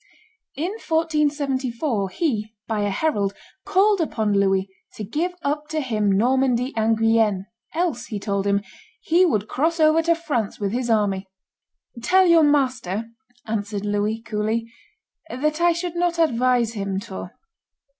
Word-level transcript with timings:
In 0.55 0.71
1474 0.83 2.09
he, 2.09 2.55
by 2.67 2.79
a 2.81 2.89
herald, 2.89 3.35
called 3.65 4.01
upon 4.01 4.33
Louis 4.33 4.67
to 4.95 5.03
give 5.03 5.35
up 5.43 5.67
to 5.67 5.79
him 5.79 6.11
Normandy 6.11 6.73
and 6.75 6.97
Guienne, 6.97 7.45
else, 7.75 8.07
he 8.07 8.19
told 8.19 8.47
him, 8.47 8.63
he 8.99 9.27
would 9.27 9.47
cross 9.47 9.79
over 9.79 10.01
to 10.01 10.15
France 10.15 10.59
with 10.59 10.71
his 10.71 10.89
army. 10.89 11.27
"Tell 12.01 12.25
your 12.25 12.41
master," 12.41 13.11
answered 13.45 13.85
Louis 13.85 14.19
coolly, 14.23 14.71
"that 15.29 15.61
I 15.61 15.71
should 15.71 15.95
not 15.95 16.17
advise 16.17 16.73
him 16.73 16.99
to." 17.01 17.29